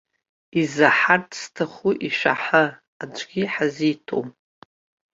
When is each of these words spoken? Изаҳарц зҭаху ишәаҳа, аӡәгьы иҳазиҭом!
Изаҳарц 0.59 1.31
зҭаху 1.43 1.91
ишәаҳа, 2.07 2.63
аӡәгьы 3.03 3.39
иҳазиҭом! 3.43 4.27